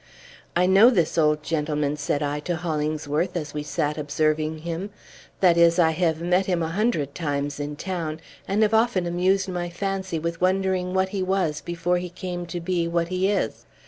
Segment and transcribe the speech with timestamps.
[0.55, 4.89] "I know this old gentleman," said I to Hollingsworth, as we sat observing him;
[5.41, 9.47] "that is, I have met him a hundred times in town, and have often amused
[9.47, 13.67] my fancy with wondering what he was before he came to be what he is.